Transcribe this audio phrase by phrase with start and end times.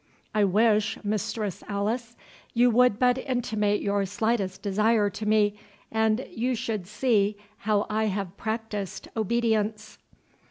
[0.33, 2.15] I wish, Mistress Alice,
[2.55, 5.53] you would but intimate your slightest desire to me,
[5.91, 7.37] and you should see
[7.69, 9.99] how I have practised obedience."